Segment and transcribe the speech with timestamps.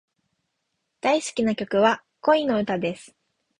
[1.01, 3.15] 大好きな曲は、恋の歌です。